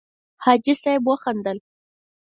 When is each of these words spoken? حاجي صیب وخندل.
حاجي 0.43 0.73
صیب 0.81 1.01
وخندل. 1.07 1.57